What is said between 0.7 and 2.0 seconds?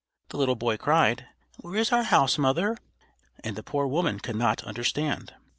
cried, "Where is